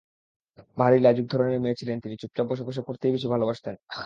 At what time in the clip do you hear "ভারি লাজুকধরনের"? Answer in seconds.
0.77-1.59